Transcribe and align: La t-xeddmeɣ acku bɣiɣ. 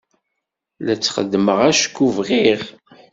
La 0.85 0.93
t-xeddmeɣ 0.97 1.59
acku 1.69 2.05
bɣiɣ. 2.15 2.61